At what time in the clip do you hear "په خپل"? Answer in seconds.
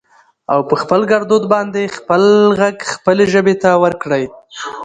0.69-1.01